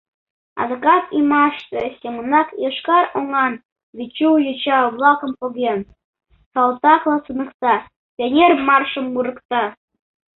Адакат 0.61 1.05
ӱмашсе 1.19 1.81
семынак 1.99 2.49
йошкар 2.63 3.05
оҥан 3.17 3.53
Вечу 3.97 4.31
йоча-влакым 4.45 5.31
поген, 5.39 5.79
салтакла 6.51 7.17
туныкта, 7.25 7.75
пионер 8.15 8.51
маршым 8.67 9.05
мурыкта. 9.13 9.63